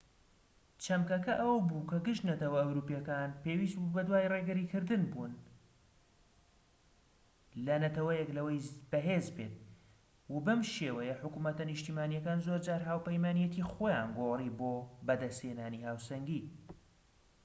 [0.83, 5.33] چەمکەکە ئەوە بوو کە گشت نەتەوە ئەوروپیەکان پێویست بوو بەدوای ڕێگری کردن بوون
[7.53, 8.59] ەل نەتەوەیەک لەوەی
[8.91, 9.55] بەهێز بێت
[10.31, 14.73] و بەم شێوەیە حکومەتە نیشتیمانیەکان زۆرجار هاوپەیمانیەتی خۆیان گۆڕی بۆ
[15.07, 16.41] بەدەست هێنانی هاوسەنگی